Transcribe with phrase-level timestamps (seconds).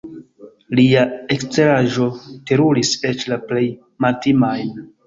[0.79, 1.03] Lia
[1.35, 2.09] eksteraĵo
[2.49, 3.67] teruris eĉ la plej
[4.09, 4.79] maltimajn.